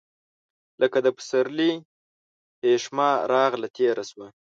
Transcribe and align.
لکه 0.81 0.97
د 1.01 1.07
پسرلي 1.17 1.73
هیښمه 2.65 3.09
راغله، 3.33 3.67
تیره 3.77 4.03
سوه 4.11 4.27